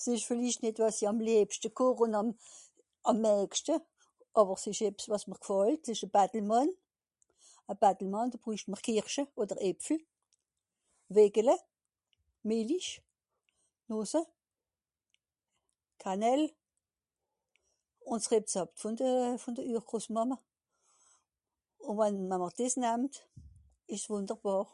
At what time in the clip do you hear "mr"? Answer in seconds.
5.28-5.38, 8.70-8.80